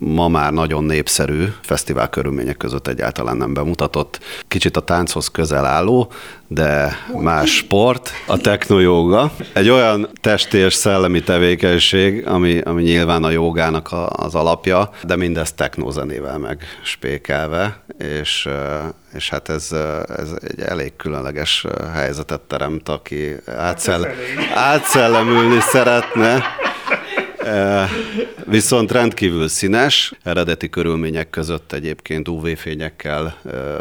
ma 0.00 0.28
már 0.28 0.52
nagyon 0.52 0.84
népszerű 0.84 1.44
fesztivál 1.62 2.08
körülmények 2.08 2.56
között 2.56 2.86
egyáltalán 2.86 3.36
nem 3.36 3.54
bemutatott, 3.54 4.20
kicsit 4.48 4.76
a 4.76 4.80
tánchoz 4.80 5.28
közel 5.28 5.64
álló, 5.64 6.12
de 6.46 6.96
más 7.20 7.56
sport, 7.56 8.10
a 8.26 8.36
technojóga. 8.36 9.32
Egy 9.52 9.68
olyan 9.68 10.08
testi 10.20 10.56
és 10.56 10.74
szellemi 10.74 11.22
tevékenység, 11.22 12.26
ami, 12.26 12.60
ami 12.60 12.82
nyilván 12.82 13.24
a 13.24 13.30
jogának 13.30 13.92
a, 13.92 14.08
az 14.10 14.34
alapja, 14.34 14.90
de 15.04 15.16
mindezt 15.16 15.56
technózenével 15.56 16.38
meg 16.38 16.62
spékelve, 16.82 17.84
és, 18.20 18.48
és 19.14 19.30
hát 19.30 19.48
ez, 19.48 19.72
ez 20.18 20.30
egy 20.40 20.60
elég 20.60 20.96
különleges 20.96 21.66
helyzetet 21.92 22.40
teremt, 22.40 22.88
aki 22.88 23.36
átszell, 23.46 24.06
átszellemülni 24.54 25.60
szeretne 25.60 26.44
Viszont 28.46 28.92
rendkívül 28.92 29.48
színes, 29.48 30.12
eredeti 30.22 30.70
körülmények 30.70 31.30
között 31.30 31.72
egyébként 31.72 32.28
UV-fényekkel, 32.28 33.36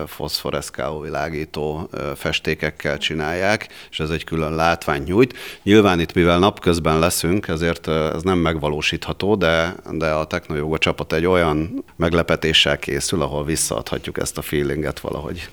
foszforeszkáló 0.07 0.99
világító 0.99 1.89
festékekkel 2.15 2.97
csinálják, 2.97 3.67
és 3.89 3.99
ez 3.99 4.09
egy 4.09 4.23
külön 4.23 4.55
látvány 4.55 5.03
nyújt. 5.03 5.37
Nyilván 5.63 5.99
itt, 5.99 6.13
mivel 6.13 6.39
napközben 6.39 6.99
leszünk, 6.99 7.47
ezért 7.47 7.87
ez 7.87 8.21
nem 8.21 8.37
megvalósítható, 8.37 9.35
de, 9.35 9.75
de 9.91 10.09
a 10.09 10.25
Technojoga 10.25 10.77
csapat 10.77 11.13
egy 11.13 11.25
olyan 11.25 11.85
meglepetéssel 11.95 12.77
készül, 12.77 13.21
ahol 13.21 13.45
visszaadhatjuk 13.45 14.17
ezt 14.17 14.37
a 14.37 14.41
feelinget 14.41 14.99
valahogy. 14.99 15.49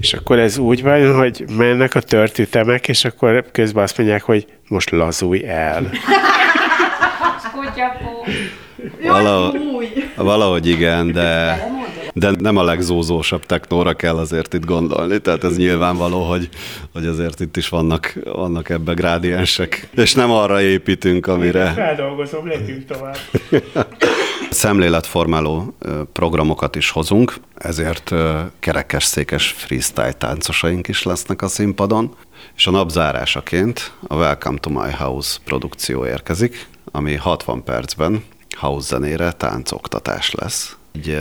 És 0.00 0.14
akkor 0.14 0.38
ez 0.38 0.58
úgy 0.58 0.82
van, 0.82 1.14
hogy 1.14 1.44
mennek 1.56 1.94
a 1.94 2.00
törtétemek, 2.00 2.88
és 2.88 3.04
akkor 3.04 3.44
közben 3.52 3.82
azt 3.82 3.98
mondják, 3.98 4.22
hogy 4.22 4.46
most 4.68 4.90
lazulj 4.90 5.46
el. 5.46 5.90
Valahogy, 9.02 10.10
valahogy 10.16 10.66
igen, 10.66 11.12
de, 11.12 11.58
de 12.14 12.30
nem 12.38 12.56
a 12.56 12.62
legzózósabb 12.62 13.46
technóra 13.46 13.94
kell 13.94 14.16
azért 14.16 14.54
itt 14.54 14.64
gondolni, 14.64 15.18
tehát 15.18 15.44
ez 15.44 15.56
nyilvánvaló, 15.56 16.22
hogy, 16.22 16.48
hogy 16.92 17.06
azért 17.06 17.40
itt 17.40 17.56
is 17.56 17.68
vannak, 17.68 18.14
vannak 18.24 18.68
ebbe 18.68 18.92
grádiensek, 18.92 19.88
és 19.94 20.14
nem 20.14 20.30
arra 20.30 20.60
építünk, 20.60 21.26
amire... 21.26 21.72
Feldolgozom, 21.72 22.48
lépjünk 22.48 22.84
tovább. 22.84 23.16
Szemléletformáló 24.50 25.76
programokat 26.12 26.76
is 26.76 26.90
hozunk, 26.90 27.34
ezért 27.54 28.14
kerekes 28.58 29.04
székes 29.04 29.48
freestyle 29.48 30.12
táncosaink 30.12 30.88
is 30.88 31.02
lesznek 31.02 31.42
a 31.42 31.48
színpadon, 31.48 32.14
és 32.56 32.66
a 32.66 32.70
napzárásaként 32.70 33.92
a 34.06 34.14
Welcome 34.14 34.58
to 34.58 34.70
My 34.70 34.90
House 34.90 35.38
produkció 35.44 36.06
érkezik, 36.06 36.66
ami 36.96 37.14
60 37.14 37.64
percben 37.64 38.24
house 38.56 38.86
zenére 38.86 39.32
táncoktatás 39.32 40.30
lesz. 40.30 40.76
egy 40.92 41.18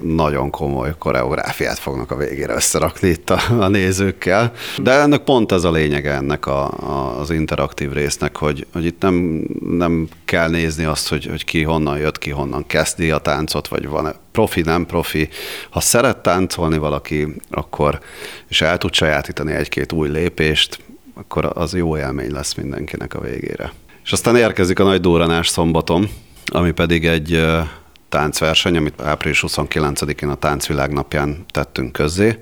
nagyon 0.00 0.50
komoly 0.50 0.94
koreográfiát 0.98 1.78
fognak 1.78 2.10
a 2.10 2.16
végére 2.16 2.54
összerakni 2.54 3.08
itt 3.08 3.30
a, 3.30 3.40
a 3.60 3.68
nézőkkel. 3.68 4.52
De 4.76 4.92
ennek 4.92 5.20
pont 5.20 5.52
ez 5.52 5.64
a 5.64 5.70
lényege 5.70 6.12
ennek 6.12 6.46
a, 6.46 6.70
a, 6.70 7.20
az 7.20 7.30
interaktív 7.30 7.92
résznek, 7.92 8.36
hogy, 8.36 8.66
hogy 8.72 8.84
itt 8.84 9.02
nem, 9.02 9.44
nem 9.60 10.08
kell 10.24 10.48
nézni 10.48 10.84
azt, 10.84 11.08
hogy, 11.08 11.26
hogy 11.26 11.44
ki 11.44 11.62
honnan 11.62 11.98
jött, 11.98 12.18
ki 12.18 12.30
honnan 12.30 12.66
kezdi 12.66 13.10
a 13.10 13.18
táncot, 13.18 13.68
vagy 13.68 13.88
van-e 13.88 14.14
profi, 14.32 14.60
nem 14.60 14.86
profi. 14.86 15.28
Ha 15.70 15.80
szeret 15.80 16.16
táncolni 16.16 16.78
valaki, 16.78 17.34
akkor 17.50 18.00
és 18.48 18.60
el 18.60 18.78
tud 18.78 18.94
sajátítani 18.94 19.52
egy-két 19.52 19.92
új 19.92 20.08
lépést, 20.08 20.78
akkor 21.14 21.50
az 21.54 21.74
jó 21.74 21.96
élmény 21.96 22.32
lesz 22.32 22.54
mindenkinek 22.54 23.14
a 23.14 23.20
végére. 23.20 23.72
És 24.06 24.12
aztán 24.12 24.36
érkezik 24.36 24.78
a 24.78 24.84
nagy 24.84 25.00
duranás 25.00 25.48
szombaton, 25.48 26.08
ami 26.46 26.70
pedig 26.70 27.06
egy 27.06 27.46
táncverseny, 28.08 28.76
amit 28.76 29.00
április 29.00 29.44
29-én 29.46 30.28
a 30.28 30.34
Táncvilág 30.34 30.92
napján 30.92 31.44
tettünk 31.50 31.92
közzé. 31.92 32.38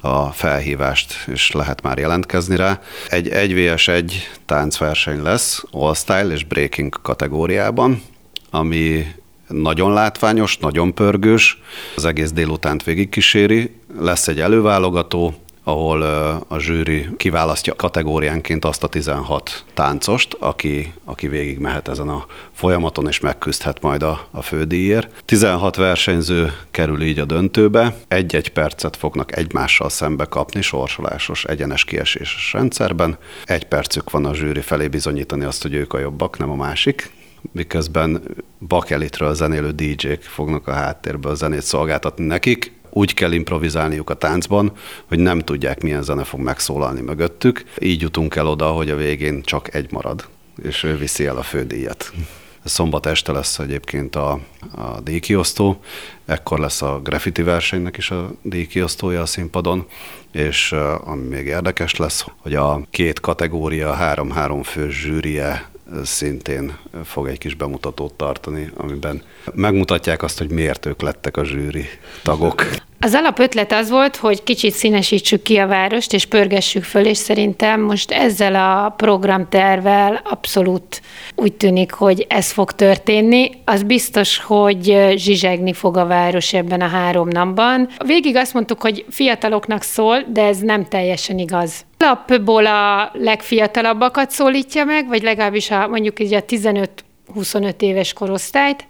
A 0.00 0.30
felhívást 0.30 1.14
is 1.32 1.50
lehet 1.50 1.82
már 1.82 1.98
jelentkezni 1.98 2.56
rá. 2.56 2.80
Egy 3.08 3.28
1 3.28 3.54
vs 3.54 3.88
1 3.88 4.30
táncverseny 4.46 5.22
lesz, 5.22 5.64
All 5.70 5.94
Style 5.94 6.32
és 6.32 6.44
Breaking 6.44 7.00
kategóriában, 7.02 8.02
ami 8.50 9.06
nagyon 9.48 9.92
látványos, 9.92 10.58
nagyon 10.58 10.94
pörgős, 10.94 11.58
az 11.96 12.04
egész 12.04 12.32
délutánt 12.32 12.84
végigkíséri. 12.84 13.76
Lesz 13.98 14.28
egy 14.28 14.40
előválogató, 14.40 15.34
ahol 15.64 16.02
a 16.48 16.58
zsűri 16.58 17.08
kiválasztja 17.16 17.74
kategóriánként 17.74 18.64
azt 18.64 18.82
a 18.82 18.88
16 18.88 19.64
táncost, 19.74 20.36
aki, 20.38 20.92
aki 21.04 21.28
végig 21.28 21.58
mehet 21.58 21.88
ezen 21.88 22.08
a 22.08 22.26
folyamaton, 22.52 23.06
és 23.06 23.20
megküzdhet 23.20 23.80
majd 23.80 24.02
a, 24.02 24.26
a 24.30 24.42
fődíjért. 24.42 25.22
16 25.24 25.76
versenyző 25.76 26.52
kerül 26.70 27.02
így 27.02 27.18
a 27.18 27.24
döntőbe, 27.24 27.96
egy-egy 28.08 28.48
percet 28.48 28.96
fognak 28.96 29.36
egymással 29.36 29.88
szembe 29.88 30.24
kapni 30.24 30.62
sorsolásos, 30.62 31.44
egyenes 31.44 31.84
kieséses 31.84 32.52
rendszerben. 32.52 33.18
Egy 33.44 33.64
percük 33.64 34.10
van 34.10 34.24
a 34.24 34.34
zsűri 34.34 34.60
felé 34.60 34.88
bizonyítani 34.88 35.44
azt, 35.44 35.62
hogy 35.62 35.74
ők 35.74 35.92
a 35.92 35.98
jobbak, 35.98 36.38
nem 36.38 36.50
a 36.50 36.56
másik 36.56 37.10
miközben 37.52 38.22
bakelitről 38.68 39.34
zenélő 39.34 39.70
DJ-k 39.70 40.22
fognak 40.22 40.68
a 40.68 40.72
háttérből 40.72 41.34
zenét 41.34 41.62
szolgáltatni 41.62 42.24
nekik 42.24 42.72
úgy 42.92 43.14
kell 43.14 43.32
improvizálniuk 43.32 44.10
a 44.10 44.14
táncban, 44.14 44.72
hogy 45.08 45.18
nem 45.18 45.40
tudják, 45.40 45.82
milyen 45.82 46.02
zene 46.02 46.24
fog 46.24 46.40
megszólalni 46.40 47.00
mögöttük. 47.00 47.64
Így 47.78 48.00
jutunk 48.00 48.34
el 48.34 48.46
oda, 48.46 48.66
hogy 48.66 48.90
a 48.90 48.96
végén 48.96 49.42
csak 49.42 49.74
egy 49.74 49.90
marad, 49.90 50.28
és 50.62 50.82
ő 50.82 50.96
viszi 50.96 51.26
el 51.26 51.36
a 51.36 51.42
fődíjat. 51.42 52.12
Szombat 52.64 53.06
este 53.06 53.32
lesz 53.32 53.58
egyébként 53.58 54.16
a, 54.16 54.40
a 54.76 55.00
díjkiosztó, 55.00 55.80
ekkor 56.26 56.58
lesz 56.58 56.82
a 56.82 57.00
graffiti 57.00 57.42
versenynek 57.42 57.96
is 57.96 58.10
a 58.10 58.30
díjkiosztója 58.42 59.20
a 59.20 59.26
színpadon, 59.26 59.86
és 60.32 60.72
ami 61.04 61.26
még 61.26 61.46
érdekes 61.46 61.96
lesz, 61.96 62.24
hogy 62.36 62.54
a 62.54 62.80
két 62.90 63.20
kategória 63.20 63.92
három-három 63.92 64.62
fő 64.62 64.90
zsűrie 64.90 65.70
szintén 66.04 66.78
fog 67.04 67.28
egy 67.28 67.38
kis 67.38 67.54
bemutatót 67.54 68.14
tartani, 68.14 68.70
amiben 68.76 69.22
megmutatják 69.54 70.22
azt, 70.22 70.38
hogy 70.38 70.50
miért 70.50 70.86
ők 70.86 71.00
lettek 71.00 71.36
a 71.36 71.44
zsűri 71.44 71.84
tagok. 72.22 72.64
Az 73.04 73.14
alapötlet 73.14 73.72
az 73.72 73.90
volt, 73.90 74.16
hogy 74.16 74.42
kicsit 74.42 74.72
színesítsük 74.72 75.42
ki 75.42 75.56
a 75.56 75.66
várost, 75.66 76.12
és 76.12 76.26
pörgessük 76.26 76.84
föl, 76.84 77.06
és 77.06 77.16
szerintem 77.16 77.80
most 77.80 78.10
ezzel 78.10 78.54
a 78.54 78.88
programtervel 78.96 80.20
abszolút 80.24 81.02
úgy 81.34 81.52
tűnik, 81.52 81.92
hogy 81.92 82.26
ez 82.28 82.50
fog 82.52 82.72
történni. 82.72 83.50
Az 83.64 83.82
biztos, 83.82 84.38
hogy 84.38 85.12
zsizsegni 85.16 85.72
fog 85.72 85.96
a 85.96 86.06
város 86.06 86.52
ebben 86.52 86.80
a 86.80 86.86
három 86.86 87.28
napban. 87.28 87.88
Végig 88.06 88.36
azt 88.36 88.54
mondtuk, 88.54 88.82
hogy 88.82 89.04
fiataloknak 89.10 89.82
szól, 89.82 90.24
de 90.28 90.42
ez 90.44 90.58
nem 90.58 90.84
teljesen 90.84 91.38
igaz. 91.38 91.84
Alapból 91.98 92.66
a 92.66 93.10
legfiatalabbakat 93.12 94.30
szólítja 94.30 94.84
meg, 94.84 95.08
vagy 95.08 95.22
legalábbis 95.22 95.70
a, 95.70 95.88
mondjuk 95.88 96.20
így 96.20 96.34
a 96.34 96.44
15-25 96.44 97.80
éves 97.80 98.12
korosztályt, 98.12 98.86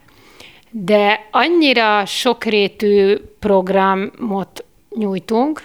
de 0.75 1.29
annyira 1.31 2.05
sokrétű 2.07 3.17
programot 3.39 4.65
nyújtunk, 4.99 5.63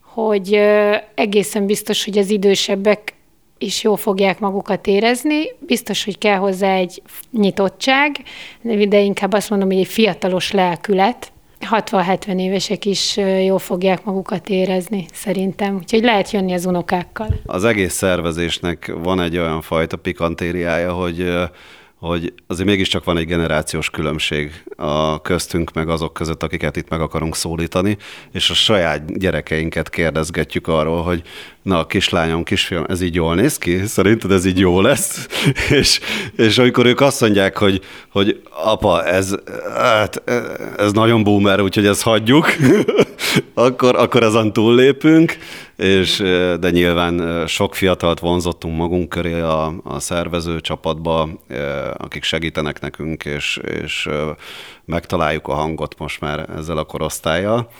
hogy 0.00 0.54
egészen 1.14 1.66
biztos, 1.66 2.04
hogy 2.04 2.18
az 2.18 2.30
idősebbek 2.30 3.14
is 3.58 3.82
jól 3.82 3.96
fogják 3.96 4.38
magukat 4.38 4.86
érezni. 4.86 5.44
Biztos, 5.58 6.04
hogy 6.04 6.18
kell 6.18 6.36
hozzá 6.36 6.74
egy 6.74 7.02
nyitottság, 7.30 8.22
de 8.88 9.00
inkább 9.00 9.32
azt 9.32 9.50
mondom, 9.50 9.68
hogy 9.68 9.78
egy 9.78 9.86
fiatalos 9.86 10.52
lelkület. 10.52 11.32
60-70 11.70 12.40
évesek 12.40 12.84
is 12.84 13.16
jól 13.44 13.58
fogják 13.58 14.04
magukat 14.04 14.48
érezni, 14.48 15.06
szerintem. 15.12 15.76
Úgyhogy 15.76 16.02
lehet 16.02 16.30
jönni 16.30 16.52
az 16.52 16.66
unokákkal. 16.66 17.28
Az 17.46 17.64
egész 17.64 17.94
szervezésnek 17.94 18.92
van 19.02 19.20
egy 19.20 19.38
olyan 19.38 19.60
fajta 19.60 19.96
pikantériája, 19.96 20.92
hogy 20.92 21.32
hogy 22.08 22.32
azért 22.46 22.68
mégiscsak 22.68 23.04
van 23.04 23.16
egy 23.16 23.26
generációs 23.26 23.90
különbség 23.90 24.64
a 24.76 25.20
köztünk 25.20 25.72
meg 25.72 25.88
azok 25.88 26.12
között, 26.12 26.42
akiket 26.42 26.76
itt 26.76 26.88
meg 26.88 27.00
akarunk 27.00 27.36
szólítani, 27.36 27.96
és 28.32 28.50
a 28.50 28.54
saját 28.54 29.18
gyerekeinket 29.18 29.90
kérdezgetjük 29.90 30.68
arról, 30.68 31.02
hogy 31.02 31.22
na, 31.62 31.78
a 31.78 31.86
kislányom, 31.86 32.42
kisfiam, 32.42 32.84
ez 32.88 33.00
így 33.00 33.14
jól 33.14 33.34
néz 33.34 33.58
ki? 33.58 33.86
Szerinted 33.86 34.30
ez 34.30 34.44
így 34.44 34.58
jó 34.58 34.80
lesz? 34.80 35.26
és, 35.80 36.00
és 36.36 36.58
amikor 36.58 36.86
ők 36.86 37.00
azt 37.00 37.20
mondják, 37.20 37.58
hogy, 37.58 37.80
hogy 38.10 38.42
apa, 38.50 39.04
ez, 39.04 39.34
hát, 39.74 40.22
ez 40.76 40.92
nagyon 40.92 41.22
boomer, 41.22 41.60
úgyhogy 41.60 41.86
ezt 41.86 42.02
hagyjuk, 42.02 42.46
akkor, 43.54 43.96
akkor 43.96 44.22
ezen 44.22 44.52
túllépünk, 44.52 45.36
és, 45.76 46.16
de 46.60 46.70
nyilván 46.70 47.46
sok 47.46 47.74
fiatalt 47.74 48.20
vonzottunk 48.20 48.76
magunk 48.76 49.08
köré 49.08 49.40
a, 49.40 49.74
a 49.84 49.98
szervező 49.98 50.60
csapatba, 50.60 51.28
akik 51.96 52.22
segítenek 52.22 52.80
nekünk, 52.80 53.24
és, 53.24 53.60
és 53.82 54.08
megtaláljuk 54.84 55.48
a 55.48 55.54
hangot 55.54 55.98
most 55.98 56.20
már 56.20 56.48
ezzel 56.56 56.76
a 56.78 56.84
korosztályjal. 56.84 57.70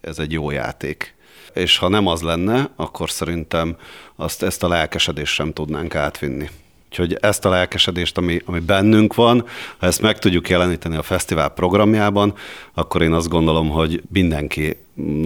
Ez 0.00 0.18
egy 0.18 0.32
jó 0.32 0.50
játék. 0.50 1.14
És 1.54 1.78
ha 1.78 1.88
nem 1.88 2.06
az 2.06 2.22
lenne, 2.22 2.70
akkor 2.76 3.10
szerintem 3.10 3.76
azt, 4.16 4.42
ezt 4.42 4.62
a 4.62 4.68
lelkesedést 4.68 5.34
sem 5.34 5.52
tudnánk 5.52 5.94
átvinni. 5.94 6.48
Úgyhogy 6.88 7.16
ezt 7.20 7.44
a 7.44 7.48
lelkesedést, 7.48 8.18
ami, 8.18 8.40
ami 8.44 8.58
bennünk 8.58 9.14
van, 9.14 9.46
ha 9.78 9.86
ezt 9.86 10.02
meg 10.02 10.18
tudjuk 10.18 10.48
jeleníteni 10.48 10.96
a 10.96 11.02
fesztivál 11.02 11.48
programjában, 11.48 12.34
akkor 12.74 13.02
én 13.02 13.12
azt 13.12 13.28
gondolom, 13.28 13.68
hogy 13.68 14.02
mindenki 14.12 14.76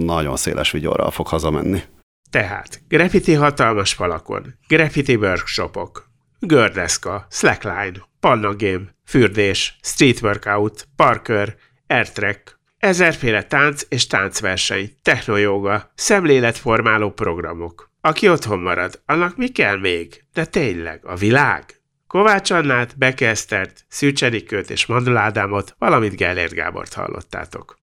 nagyon 0.05 0.37
széles 0.37 0.71
vigyorral 0.71 1.11
fog 1.11 1.27
hazamenni. 1.27 1.81
Tehát 2.29 2.81
graffiti 2.87 3.33
hatalmas 3.33 3.93
falakon, 3.93 4.55
graffiti 4.67 5.15
workshopok, 5.15 6.09
gördeszka, 6.39 7.25
slackline, 7.29 8.07
panna 8.19 8.55
game, 8.55 8.95
fürdés, 9.05 9.77
street 9.81 10.21
workout, 10.21 10.87
parkour, 10.95 11.55
airtrack, 11.87 12.58
ezerféle 12.79 13.43
tánc 13.43 13.81
és 13.89 14.07
táncverseny, 14.07 14.91
technojóga, 15.01 15.91
szemléletformáló 15.95 17.11
programok. 17.11 17.91
Aki 18.01 18.29
otthon 18.29 18.59
marad, 18.59 19.01
annak 19.05 19.37
mi 19.37 19.47
kell 19.47 19.77
még? 19.77 20.23
De 20.33 20.45
tényleg, 20.45 21.05
a 21.05 21.15
világ? 21.15 21.81
Kovács 22.07 22.51
Annát, 22.51 22.97
Bekesztert, 22.97 23.85
Szűcsenikőt 23.87 24.69
és 24.69 24.87
Ádámot, 25.13 25.75
valamint 25.77 26.15
Gellért 26.15 26.53
Gábort 26.53 26.93
hallottátok. 26.93 27.77